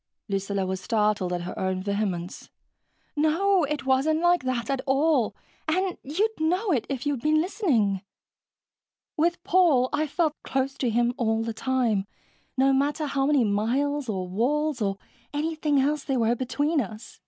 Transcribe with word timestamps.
Lucilla 0.27 0.65
was 0.65 0.81
startled 0.81 1.31
at 1.31 1.41
her 1.43 1.59
own 1.59 1.79
vehemence. 1.83 2.49
"No, 3.15 3.65
it 3.65 3.85
wasn't 3.85 4.19
like 4.19 4.41
that 4.45 4.67
at 4.67 4.81
all, 4.87 5.35
and 5.67 5.95
you'd 6.01 6.39
know 6.39 6.71
it, 6.71 6.87
if 6.89 7.05
you'd 7.05 7.21
been 7.21 7.39
listening. 7.39 8.01
With 9.15 9.43
Paul, 9.43 9.89
I 9.93 10.07
felt 10.07 10.41
close 10.41 10.73
to 10.79 10.89
him 10.89 11.13
all 11.17 11.43
the 11.43 11.53
time, 11.53 12.07
no 12.57 12.73
matter 12.73 13.05
how 13.05 13.27
many 13.27 13.43
miles 13.43 14.09
or 14.09 14.27
walls 14.27 14.81
or 14.81 14.97
anything 15.35 15.79
else 15.79 16.03
there 16.03 16.17
were 16.17 16.33
between 16.35 16.81
us. 16.81 17.19